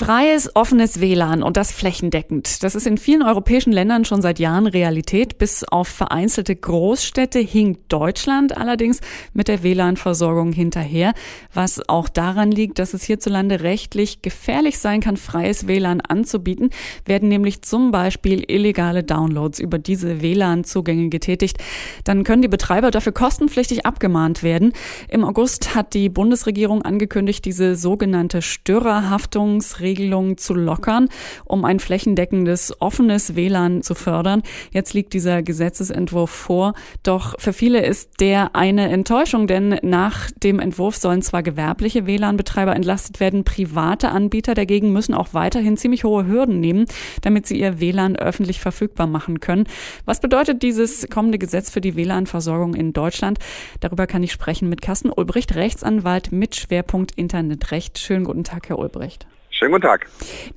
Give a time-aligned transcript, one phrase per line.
[0.00, 2.62] Freies, offenes WLAN und das flächendeckend.
[2.62, 5.36] Das ist in vielen europäischen Ländern schon seit Jahren Realität.
[5.36, 9.00] Bis auf vereinzelte Großstädte hinkt Deutschland allerdings
[9.34, 11.12] mit der WLAN-Versorgung hinterher,
[11.52, 16.70] was auch daran liegt, dass es hierzulande rechtlich gefährlich sein kann, freies WLAN anzubieten,
[17.04, 21.58] werden nämlich zum Beispiel illegale Downloads über diese WLAN-Zugänge getätigt.
[22.04, 24.72] Dann können die Betreiber dafür kostenpflichtig abgemahnt werden.
[25.10, 31.08] Im August hat die Bundesregierung angekündigt, diese sogenannte Störerhaftungsregelung Regelungen zu lockern,
[31.44, 34.42] um ein flächendeckendes, offenes WLAN zu fördern.
[34.70, 36.74] Jetzt liegt dieser Gesetzesentwurf vor.
[37.02, 42.74] Doch für viele ist der eine Enttäuschung, denn nach dem Entwurf sollen zwar gewerbliche WLAN-Betreiber
[42.74, 46.86] entlastet werden, private Anbieter dagegen müssen auch weiterhin ziemlich hohe Hürden nehmen,
[47.22, 49.64] damit sie ihr WLAN öffentlich verfügbar machen können.
[50.04, 53.38] Was bedeutet dieses kommende Gesetz für die WLAN-Versorgung in Deutschland?
[53.80, 57.98] Darüber kann ich sprechen mit Carsten Ulbricht, Rechtsanwalt mit Schwerpunkt Internetrecht.
[57.98, 59.26] Schönen guten Tag, Herr Ulbricht.
[59.60, 60.06] Schönen guten Tag.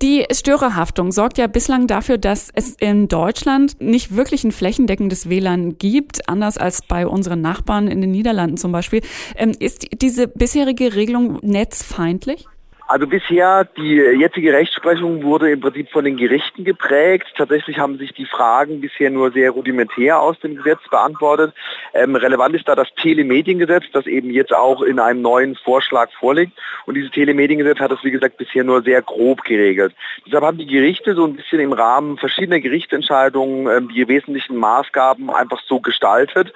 [0.02, 5.78] Die Störerhaftung sorgt ja bislang dafür, dass es in Deutschland nicht wirklich ein flächendeckendes WLAN
[5.78, 9.02] gibt, anders als bei unseren Nachbarn in den Niederlanden zum Beispiel.
[9.36, 12.48] Ähm, ist diese bisherige Regelung netzfeindlich?
[12.94, 17.26] Also bisher, die jetzige Rechtsprechung wurde im Prinzip von den Gerichten geprägt.
[17.36, 21.56] Tatsächlich haben sich die Fragen bisher nur sehr rudimentär aus dem Gesetz beantwortet.
[21.96, 26.54] Ähm, relevant ist da das Telemediengesetz, das eben jetzt auch in einem neuen Vorschlag vorliegt.
[26.86, 29.96] Und dieses Telemediengesetz hat es, wie gesagt, bisher nur sehr grob geregelt.
[30.28, 35.32] Deshalb haben die Gerichte so ein bisschen im Rahmen verschiedener Gerichtsentscheidungen ähm, die wesentlichen Maßgaben
[35.32, 36.54] einfach so gestaltet.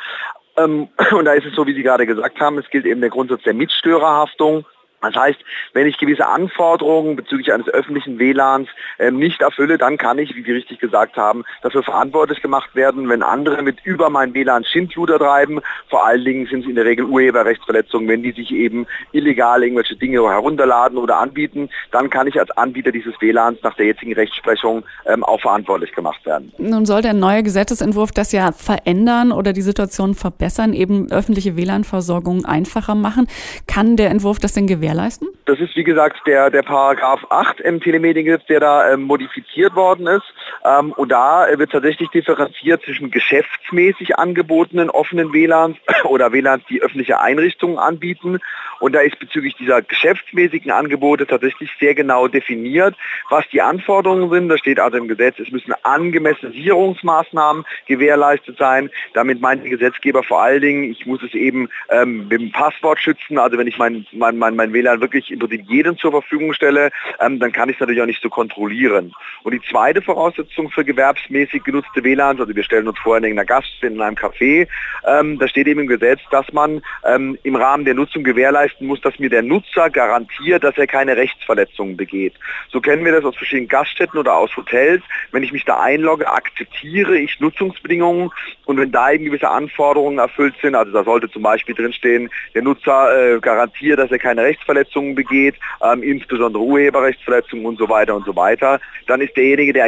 [0.55, 3.09] Ähm, und da ist es so, wie Sie gerade gesagt haben, es gilt eben der
[3.09, 4.65] Grundsatz der Mitstörerhaftung.
[5.01, 5.37] Das heißt,
[5.73, 8.67] wenn ich gewisse Anforderungen bezüglich eines öffentlichen WLANs
[8.97, 13.07] äh, nicht erfülle, dann kann ich, wie Sie richtig gesagt haben, dafür verantwortlich gemacht werden,
[13.07, 15.61] wenn andere mit über mein WLAN Schindluder treiben.
[15.89, 19.95] Vor allen Dingen sind es in der Regel Urheberrechtsverletzungen, wenn die sich eben illegal irgendwelche
[19.95, 24.83] Dinge herunterladen oder anbieten, dann kann ich als Anbieter dieses WLANs nach der jetzigen Rechtsprechung
[25.05, 26.51] ähm, auch verantwortlich gemacht werden.
[26.57, 32.45] Nun soll der neue Gesetzesentwurf das ja verändern oder die Situation verbessern, eben öffentliche WLAN-Versorgung
[32.45, 33.27] einfacher machen.
[33.67, 34.86] Kann der Entwurf das denn gewährleisten?
[34.87, 35.29] Gewährleisten?
[35.45, 40.07] Das ist wie gesagt der, der Paragraph 8 im Telemediengesetz, der da ähm, modifiziert worden
[40.07, 40.23] ist.
[40.65, 47.19] Ähm, und da wird tatsächlich differenziert zwischen geschäftsmäßig angebotenen offenen WLANs oder WLANs, die öffentliche
[47.19, 48.39] Einrichtungen anbieten.
[48.79, 52.95] Und da ist bezüglich dieser geschäftsmäßigen Angebote tatsächlich sehr genau definiert,
[53.29, 54.49] was die Anforderungen sind.
[54.49, 58.91] Da steht also im Gesetz, es müssen angemessene Sicherungsmaßnahmen gewährleistet sein.
[59.13, 62.99] Damit meint der Gesetzgeber vor allen Dingen, ich muss es eben ähm, mit dem Passwort
[62.99, 63.39] schützen.
[63.39, 67.51] Also wenn ich mein, mein, mein, mein WLAN wirklich jedem zur Verfügung stelle, ähm, dann
[67.51, 69.13] kann ich es natürlich auch nicht so kontrollieren.
[69.43, 73.45] Und die zweite Voraussetzung für gewerbsmäßig genutzte WLANs, also wir stellen uns vor in einer
[73.45, 74.67] Gaststätte, in einem Café,
[75.05, 79.01] ähm, da steht eben im Gesetz, dass man ähm, im Rahmen der Nutzung gewährleisten muss,
[79.01, 82.33] dass mir der Nutzer garantiert, dass er keine Rechtsverletzungen begeht.
[82.69, 85.03] So kennen wir das aus verschiedenen Gaststätten oder aus Hotels.
[85.31, 88.31] Wenn ich mich da einlogge, akzeptiere ich Nutzungsbedingungen
[88.65, 92.61] und wenn da eben gewisse Anforderungen erfüllt sind, also da sollte zum Beispiel drinstehen, der
[92.61, 98.25] Nutzer äh, garantiert, dass er keine Rechtsverletzungen begeht, ähm, insbesondere Urheberrechtsverletzungen und so weiter und
[98.25, 99.85] so weiter, dann ist derjenige, der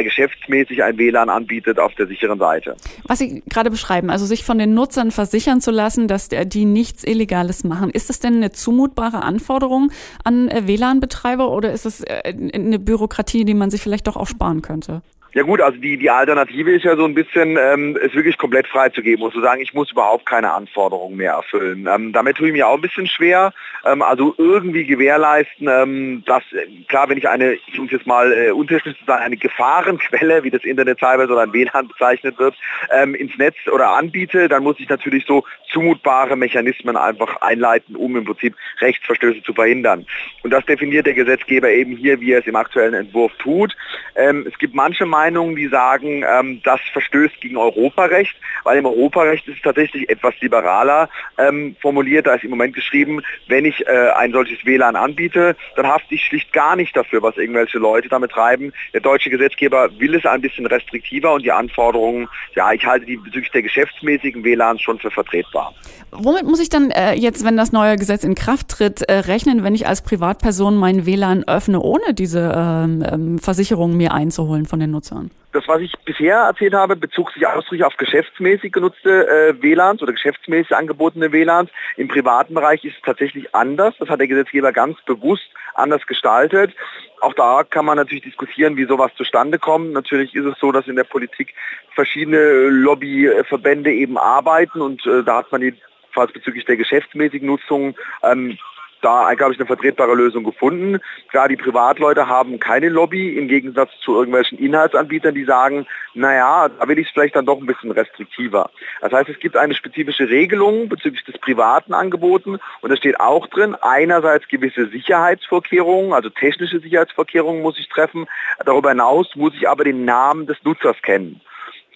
[0.50, 2.76] geschäftsmäßig ein WLAN anbietet, auf der sicheren Seite.
[3.06, 7.04] Was Sie gerade beschreiben, also sich von den Nutzern versichern zu lassen, dass die nichts
[7.04, 9.90] Illegales machen, ist das denn eine zumutbare Anforderung
[10.24, 14.26] an äh, WLAN-Betreiber oder ist es äh, eine Bürokratie, die man sich vielleicht doch auch
[14.26, 15.02] sparen könnte?
[15.32, 18.66] Ja gut, also die, die Alternative ist ja so ein bisschen, ähm, es wirklich komplett
[18.66, 21.88] freizugeben und zu sagen, ich muss überhaupt keine Anforderungen mehr erfüllen.
[21.88, 23.52] Ähm, damit tue ich mir auch ein bisschen schwer.
[23.84, 28.32] Ähm, also irgendwie gewährleisten, ähm, dass, äh, klar, wenn ich eine, ich muss jetzt mal
[28.32, 32.56] äh, unterschiedlich sagen, eine Gefahrenquelle, wie das Internet teilweise oder ein WLAN bezeichnet wird,
[32.90, 38.16] ähm, ins Netz oder anbiete, dann muss ich natürlich so zumutbare Mechanismen einfach einleiten, um
[38.16, 40.06] im Prinzip Rechtsverstöße zu verhindern.
[40.42, 43.76] Und das definiert der Gesetzgeber eben hier, wie er es im aktuellen Entwurf tut.
[44.16, 49.56] Ähm, es gibt manche die sagen, ähm, das verstößt gegen Europarecht, weil im Europarecht ist
[49.56, 51.08] es tatsächlich etwas liberaler
[51.38, 52.26] ähm, formuliert.
[52.26, 56.24] Da ist im Moment geschrieben, wenn ich äh, ein solches WLAN anbiete, dann hafte ich
[56.24, 58.72] schlicht gar nicht dafür, was irgendwelche Leute damit treiben.
[58.92, 63.16] Der deutsche Gesetzgeber will es ein bisschen restriktiver und die Anforderungen, ja, ich halte die
[63.16, 65.74] bezüglich der geschäftsmäßigen WLANs schon für vertretbar.
[66.12, 69.62] Womit muss ich dann äh, jetzt, wenn das neue Gesetz in Kraft tritt, äh, rechnen,
[69.62, 74.80] wenn ich als Privatperson mein WLAN öffne, ohne diese ähm, ähm, Versicherung mir einzuholen von
[74.80, 75.09] den Nutzern?
[75.10, 75.30] Nutzern?
[75.52, 80.12] Das, was ich bisher erzählt habe, bezog sich ausdrücklich auf geschäftsmäßig genutzte äh, WLANs oder
[80.12, 81.70] geschäftsmäßig angebotene WLANs.
[81.96, 83.94] Im privaten Bereich ist es tatsächlich anders.
[83.98, 86.72] Das hat der Gesetzgeber ganz bewusst anders gestaltet.
[87.20, 89.92] Auch da kann man natürlich diskutieren, wie sowas zustande kommt.
[89.92, 91.54] Natürlich ist es so, dass in der Politik
[91.94, 95.74] verschiedene Lobbyverbände eben arbeiten und äh, da hat man die
[96.12, 98.58] falls bezüglich der geschäftsmäßigen Nutzung ähm,
[99.02, 100.98] da, glaube ich, eine vertretbare Lösung gefunden.
[101.28, 106.88] Klar, die Privatleute haben keine Lobby im Gegensatz zu irgendwelchen Inhaltsanbietern, die sagen, naja, da
[106.88, 108.70] will ich es vielleicht dann doch ein bisschen restriktiver.
[109.00, 113.46] Das heißt, es gibt eine spezifische Regelung bezüglich des privaten Angeboten und da steht auch
[113.46, 118.26] drin, einerseits gewisse Sicherheitsvorkehrungen, also technische Sicherheitsvorkehrungen muss ich treffen.
[118.64, 121.40] Darüber hinaus muss ich aber den Namen des Nutzers kennen.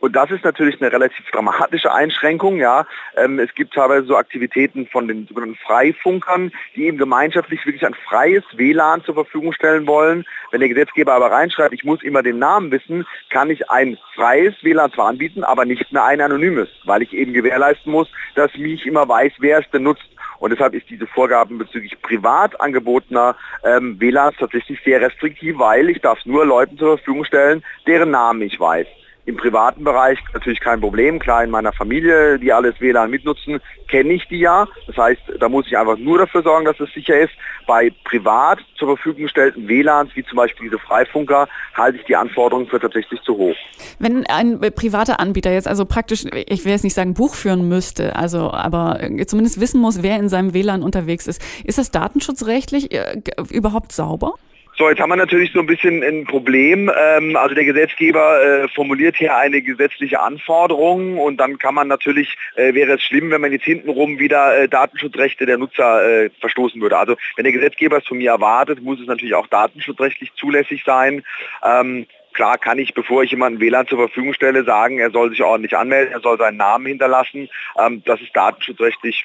[0.05, 2.59] Und das ist natürlich eine relativ dramatische Einschränkung.
[2.59, 2.87] Ja.
[3.17, 7.95] Ähm, es gibt teilweise so Aktivitäten von den sogenannten Freifunkern, die eben gemeinschaftlich wirklich ein
[7.95, 10.27] freies WLAN zur Verfügung stellen wollen.
[10.51, 14.53] Wenn der Gesetzgeber aber reinschreibt, ich muss immer den Namen wissen, kann ich ein freies
[14.61, 18.85] WLAN zwar anbieten, aber nicht mehr ein anonymes, weil ich eben gewährleisten muss, dass mich
[18.85, 20.05] immer weiß, wer es denn nutzt.
[20.39, 26.03] Und deshalb ist diese Vorgaben bezüglich privat angebotener ähm, WLANs tatsächlich sehr restriktiv, weil ich
[26.03, 28.87] darf nur Leuten zur Verfügung stellen, deren Namen ich weiß.
[29.26, 31.19] Im privaten Bereich natürlich kein Problem.
[31.19, 34.67] Klar, in meiner Familie, die alles WLAN mitnutzen, kenne ich die ja.
[34.87, 37.32] Das heißt, da muss ich einfach nur dafür sorgen, dass es sicher ist.
[37.67, 42.67] Bei privat zur Verfügung gestellten WLANs, wie zum Beispiel diese Freifunker, halte ich die Anforderungen
[42.67, 43.56] für tatsächlich zu hoch.
[43.99, 48.17] Wenn ein privater Anbieter jetzt also praktisch, ich will jetzt nicht sagen Buch führen müsste,
[48.17, 53.23] also aber zumindest wissen muss, wer in seinem WLAN unterwegs ist, ist das datenschutzrechtlich äh,
[53.50, 54.35] überhaupt sauber?
[54.76, 56.91] So, jetzt haben wir natürlich so ein bisschen ein Problem.
[56.97, 62.37] Ähm, also der Gesetzgeber äh, formuliert hier eine gesetzliche Anforderung und dann kann man natürlich,
[62.56, 66.99] äh, wäre es schlimm, wenn man jetzt hintenrum wieder äh, Datenschutzrechte der Nutzer verstoßen würde.
[66.99, 71.23] Also wenn der Gesetzgeber es von mir erwartet, muss es natürlich auch datenschutzrechtlich zulässig sein.
[71.65, 75.41] Ähm, Klar kann ich, bevor ich jemanden WLAN zur Verfügung stelle, sagen, er soll sich
[75.44, 77.49] ordentlich anmelden, er soll seinen Namen hinterlassen.
[77.79, 79.25] Ähm, das ist datenschutzrechtlich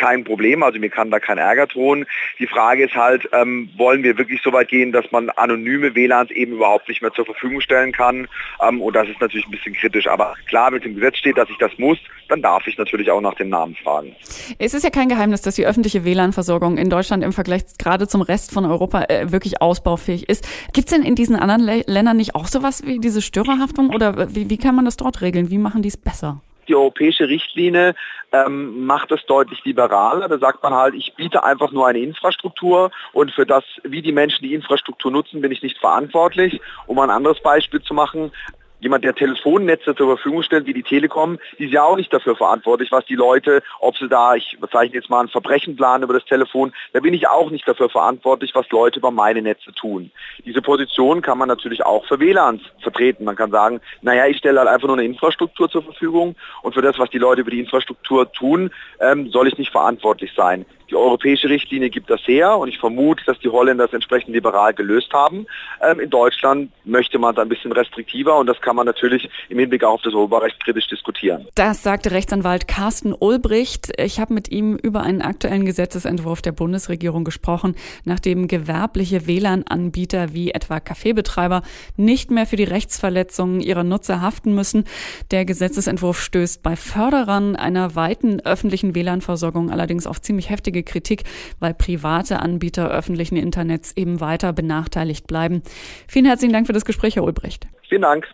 [0.00, 2.06] kein Problem, also mir kann da kein Ärger drohen.
[2.38, 6.30] Die Frage ist halt, ähm, wollen wir wirklich so weit gehen, dass man anonyme WLANs
[6.30, 8.26] eben überhaupt nicht mehr zur Verfügung stellen kann?
[8.66, 10.06] Ähm, und das ist natürlich ein bisschen kritisch.
[10.06, 11.98] Aber klar, wenn es Gesetz steht, dass ich das muss,
[12.28, 14.16] dann darf ich natürlich auch nach dem Namen fragen.
[14.58, 18.22] Es ist ja kein Geheimnis, dass die öffentliche WLAN-Versorgung in Deutschland im Vergleich gerade zum
[18.22, 20.48] Rest von Europa äh, wirklich ausbaufähig ist.
[20.72, 24.34] Gibt es denn in diesen anderen Le Ländern nicht auch sowas wie diese Störerhaftung oder
[24.34, 25.50] wie, wie kann man das dort regeln?
[25.50, 26.40] Wie machen die es besser?
[26.70, 27.94] Die europäische Richtlinie
[28.32, 30.28] ähm, macht es deutlich liberaler.
[30.28, 34.12] Da sagt man halt, ich biete einfach nur eine Infrastruktur und für das, wie die
[34.12, 36.60] Menschen die Infrastruktur nutzen, bin ich nicht verantwortlich.
[36.86, 38.30] Um ein anderes Beispiel zu machen,
[38.80, 42.36] jemand, der Telefonnetze zur Verfügung stellt, wie die Telekom, die ist ja auch nicht dafür
[42.36, 46.14] verantwortlich, was die Leute, ob sie da, ich bezeichne jetzt mal ein Verbrechen planen über
[46.14, 50.10] das Telefon, da bin ich auch nicht dafür verantwortlich, was Leute über meine Netze tun.
[50.44, 53.24] Diese Position kann man natürlich auch für WLANs vertreten.
[53.24, 56.82] Man kann sagen, naja, ich stelle halt einfach nur eine Infrastruktur zur Verfügung und für
[56.82, 60.64] das, was die Leute über die Infrastruktur tun, ähm, soll ich nicht verantwortlich sein.
[60.90, 64.74] Die europäische Richtlinie gibt das her und ich vermute, dass die Holländer das entsprechend liberal
[64.74, 65.46] gelöst haben.
[65.80, 69.60] Ähm, in Deutschland möchte man es ein bisschen restriktiver und das kann man natürlich im
[69.60, 71.46] Hinblick auf das Urheberrecht kritisch diskutieren.
[71.54, 73.92] Das sagte Rechtsanwalt Carsten Ulbricht.
[73.98, 80.50] Ich habe mit ihm über einen aktuellen Gesetzesentwurf der Bundesregierung gesprochen, nachdem gewerbliche WLAN-Anbieter wie
[80.50, 81.62] etwa Kaffeebetreiber
[81.96, 84.84] nicht mehr für die Rechtsverletzungen ihrer Nutzer haften müssen.
[85.30, 91.24] Der Gesetzesentwurf stößt bei Förderern einer weiten öffentlichen WLAN-Versorgung allerdings auf ziemlich heftige heftige Kritik,
[91.58, 95.62] weil private Anbieter öffentlichen Internets eben weiter benachteiligt bleiben.
[96.08, 97.66] Vielen herzlichen Dank für das Gespräch, Herr Ulbricht.
[97.88, 98.26] Vielen Dank.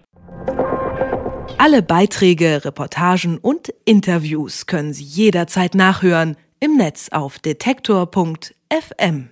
[1.59, 9.29] Alle Beiträge, Reportagen und Interviews können Sie jederzeit nachhören im Netz auf detektor.fm.